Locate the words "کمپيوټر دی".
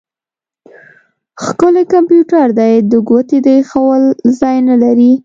1.93-2.73